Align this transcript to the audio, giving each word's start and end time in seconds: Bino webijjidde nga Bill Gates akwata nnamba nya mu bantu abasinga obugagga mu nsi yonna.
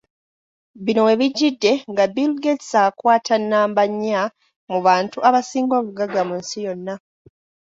Bino 0.83 1.01
webijjidde 1.07 1.71
nga 1.91 2.03
Bill 2.13 2.33
Gates 2.43 2.71
akwata 2.85 3.35
nnamba 3.41 3.83
nya 4.01 4.21
mu 4.69 4.77
bantu 4.85 5.17
abasinga 5.27 5.73
obugagga 5.81 6.21
mu 6.29 6.35
nsi 6.41 6.57
yonna. 6.65 6.95